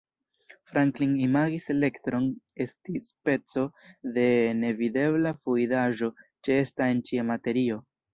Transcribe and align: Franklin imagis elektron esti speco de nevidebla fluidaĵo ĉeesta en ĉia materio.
Franklin 0.69 1.11
imagis 1.25 1.67
elektron 1.73 2.23
esti 2.65 3.01
speco 3.07 3.65
de 4.15 4.23
nevidebla 4.63 5.35
fluidaĵo 5.45 6.09
ĉeesta 6.49 6.89
en 6.95 7.05
ĉia 7.11 7.27
materio. 7.29 7.79